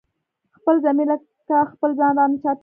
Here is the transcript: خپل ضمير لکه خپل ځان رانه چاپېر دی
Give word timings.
خپل 0.57 0.75
ضمير 0.85 1.07
لکه 1.11 1.57
خپل 1.71 1.89
ځان 1.99 2.11
رانه 2.19 2.37
چاپېر 2.43 2.55
دی 2.55 2.59